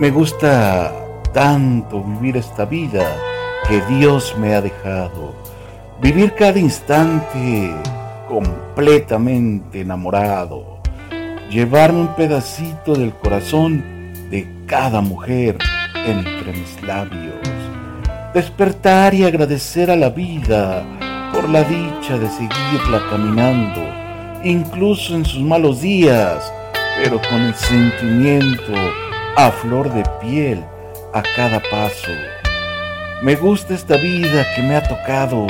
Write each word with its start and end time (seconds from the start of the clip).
Me 0.00 0.10
gusta 0.10 0.92
tanto 1.32 2.02
vivir 2.02 2.36
esta 2.36 2.64
vida 2.64 3.16
que 3.68 3.80
Dios 3.82 4.34
me 4.36 4.52
ha 4.52 4.60
dejado. 4.60 5.32
Vivir 6.00 6.34
cada 6.34 6.58
instante 6.58 7.72
completamente 8.28 9.82
enamorado. 9.82 10.78
Llevarme 11.48 12.00
un 12.00 12.14
pedacito 12.16 12.94
del 12.94 13.14
corazón 13.14 14.12
de 14.30 14.48
cada 14.66 15.00
mujer 15.00 15.58
entre 15.94 16.52
mis 16.52 16.82
labios. 16.82 17.34
Despertar 18.34 19.14
y 19.14 19.22
agradecer 19.22 19.92
a 19.92 19.96
la 19.96 20.10
vida 20.10 20.84
por 21.32 21.48
la 21.48 21.62
dicha 21.62 22.18
de 22.18 22.28
seguirla 22.30 23.00
caminando, 23.10 23.80
incluso 24.42 25.14
en 25.14 25.24
sus 25.24 25.40
malos 25.40 25.82
días, 25.82 26.52
pero 27.00 27.20
con 27.30 27.42
el 27.42 27.54
sentimiento 27.54 28.72
a 29.36 29.50
flor 29.50 29.92
de 29.92 30.04
piel 30.20 30.64
a 31.12 31.22
cada 31.34 31.60
paso. 31.60 32.12
Me 33.22 33.34
gusta 33.34 33.74
esta 33.74 33.96
vida 33.96 34.46
que 34.54 34.62
me 34.62 34.76
ha 34.76 34.82
tocado, 34.82 35.46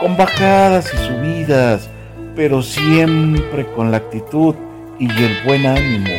con 0.00 0.16
bajadas 0.16 0.92
y 0.92 0.96
subidas, 1.06 1.88
pero 2.34 2.62
siempre 2.62 3.66
con 3.74 3.92
la 3.92 3.98
actitud 3.98 4.56
y 4.98 5.08
el 5.08 5.36
buen 5.44 5.66
ánimo, 5.66 6.10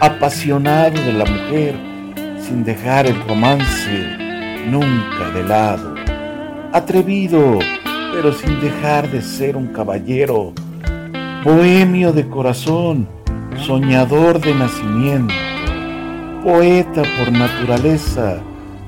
apasionado 0.00 0.98
de 1.02 1.12
la 1.12 1.24
mujer, 1.26 1.74
sin 2.40 2.64
dejar 2.64 3.06
el 3.06 3.20
romance 3.28 4.16
nunca 4.66 5.30
de 5.34 5.44
lado, 5.44 5.94
atrevido, 6.72 7.58
pero 8.14 8.32
sin 8.32 8.58
dejar 8.60 9.10
de 9.10 9.20
ser 9.20 9.54
un 9.54 9.66
caballero, 9.66 10.54
bohemio 11.44 12.12
de 12.12 12.26
corazón, 12.26 13.06
soñador 13.58 14.40
de 14.40 14.54
nacimiento 14.54 15.45
poeta 16.46 17.02
por 17.18 17.32
naturaleza, 17.32 18.40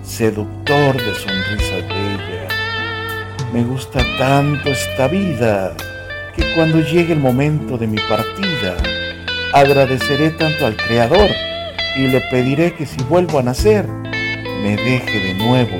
seductor 0.04 0.96
de 0.96 1.12
sonrisas 1.16 1.88
bellas. 1.88 2.52
Me 3.52 3.64
gusta 3.64 3.98
tanto 4.16 4.70
esta 4.70 5.08
vida 5.08 5.74
que 6.36 6.54
cuando 6.54 6.78
llegue 6.78 7.14
el 7.14 7.18
momento 7.18 7.76
de 7.76 7.88
mi 7.88 7.96
partida, 8.08 8.76
agradeceré 9.52 10.30
tanto 10.30 10.66
al 10.66 10.76
Creador 10.76 11.28
y 11.96 12.06
le 12.06 12.20
pediré 12.30 12.74
que 12.74 12.86
si 12.86 13.02
vuelvo 13.02 13.40
a 13.40 13.42
nacer, 13.42 13.88
me 13.88 14.76
deje 14.76 15.18
de 15.18 15.34
nuevo 15.34 15.78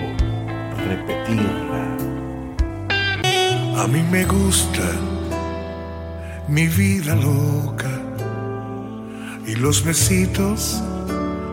repetirla. 0.84 1.96
A 3.80 3.86
mí 3.86 4.02
me 4.10 4.24
gusta 4.24 4.82
mi 6.48 6.66
vida 6.66 7.14
loca 7.14 8.00
y 9.46 9.54
los 9.54 9.84
besitos 9.84 10.82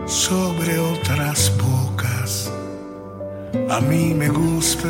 sobre 0.06 0.78
otras 0.78 1.52
bocas. 1.58 2.50
A 3.68 3.80
mí 3.80 4.14
me 4.14 4.28
gusta 4.28 4.88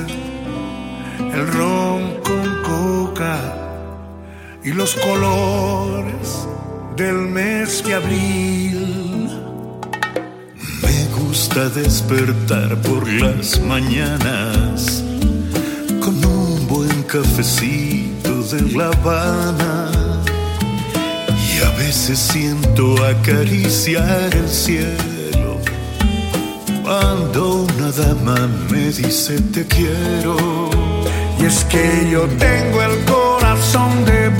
el 1.18 1.46
ron 1.48 2.20
con 2.22 2.62
coca 2.62 3.38
y 4.62 4.72
los 4.72 4.94
colores 4.96 6.46
del 6.96 7.16
mes 7.16 7.82
de 7.84 7.94
abril. 7.94 9.28
Me 10.82 11.04
gusta 11.18 11.68
despertar 11.70 12.76
por 12.82 13.08
las 13.08 13.60
mañanas 13.60 15.02
con 16.00 16.24
un 16.24 16.66
buen 16.68 17.02
cafecito 17.04 18.42
de 18.42 18.62
La 18.72 18.88
Habana 18.88 20.05
veces 22.08 22.18
siento 22.20 23.04
acariciar 23.04 24.32
el 24.32 24.48
cielo 24.48 25.58
cuando 26.84 27.64
una 27.64 27.90
dama 27.90 28.48
me 28.70 28.92
dice 28.92 29.40
te 29.52 29.66
quiero. 29.66 30.36
Y 31.40 31.46
es 31.46 31.64
que 31.64 32.08
yo 32.08 32.28
tengo 32.38 32.82
el 32.82 33.04
corazón 33.06 34.04
de 34.04 34.30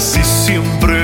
que 0.00 0.06
casi 0.06 0.99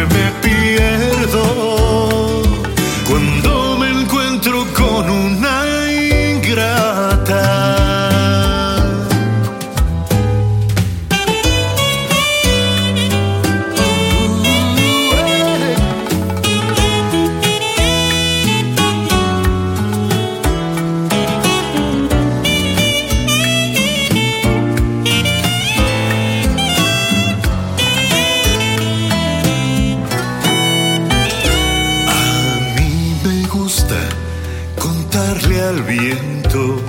al 35.68 35.82
viento 35.82 36.80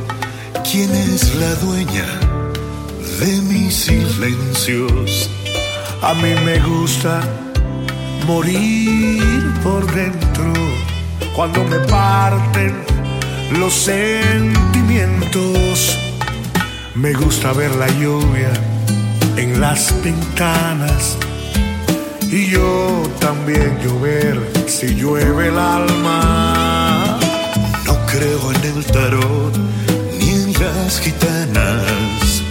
quién 0.69 0.93
es 0.93 1.33
la 1.35 1.55
dueña 1.55 2.05
de 3.19 3.41
mis 3.41 3.73
silencios. 3.73 5.31
A 6.01 6.13
mí 6.13 6.35
me 6.45 6.59
gusta 6.59 7.21
morir 8.27 9.23
por 9.63 9.89
dentro 9.93 10.53
cuando 11.35 11.63
me 11.63 11.79
parten 11.87 12.75
los 13.59 13.73
sentimientos. 13.73 15.97
Me 16.93 17.13
gusta 17.13 17.53
ver 17.53 17.73
la 17.75 17.87
lluvia 17.99 18.51
en 19.37 19.59
las 19.59 19.91
ventanas 20.03 21.17
y 22.29 22.51
yo 22.51 23.01
también 23.19 23.79
llover 23.83 24.39
si 24.67 24.93
llueve 24.93 25.47
el 25.47 25.57
alma. 25.57 26.56
El 28.67 28.83
ni 30.19 30.29
en 30.29 30.53
las 30.53 30.99
gitanas, 30.99 32.43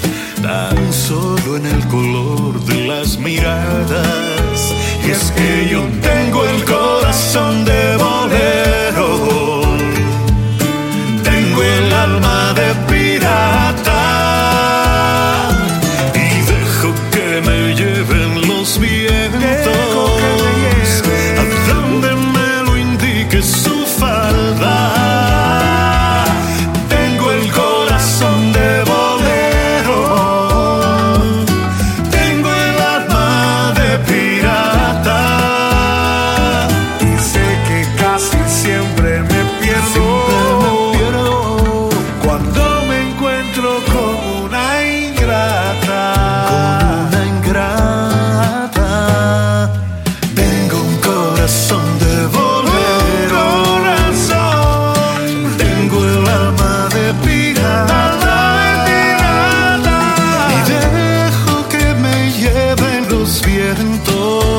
tan 0.43 0.91
solo 0.91 1.59
en 1.59 1.67
el 1.67 1.87
color 1.89 2.59
de 2.65 2.87
las 2.87 3.19
miradas. 3.19 4.73
Y 5.07 5.11
es 5.11 5.31
que 5.33 5.69
yo 5.71 5.83
tengo 6.01 6.47
el 6.47 6.65
corazón 6.65 7.67
de 7.67 7.97
bolero, 7.99 8.56
encuentro 43.57 43.81
con 43.93 44.17
una 44.45 44.65
ingrata. 44.87 45.99
una 47.09 47.21
ingrata. 47.27 48.91
Tengo 50.35 50.77
un 50.83 50.97
corazón 50.97 51.99
de 51.99 52.27
bolero. 52.27 53.45
corazón 53.71 54.47
Tengo 55.57 56.05
el 56.05 56.29
alma 56.29 56.89
de 56.95 57.15
pirata 57.25 58.39
y 60.53 60.57
dejo 60.71 61.69
que 61.69 61.95
me 61.95 62.17
lleven 62.33 63.09
los 63.09 63.41
vientos 63.43 64.56